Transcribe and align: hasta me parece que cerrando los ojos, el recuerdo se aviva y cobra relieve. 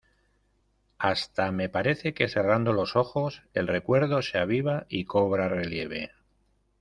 hasta 0.97 1.51
me 1.51 1.69
parece 1.69 2.15
que 2.15 2.27
cerrando 2.27 2.73
los 2.73 2.95
ojos, 2.95 3.43
el 3.53 3.67
recuerdo 3.67 4.23
se 4.23 4.39
aviva 4.39 4.87
y 4.89 5.05
cobra 5.05 5.47
relieve. 5.47 6.11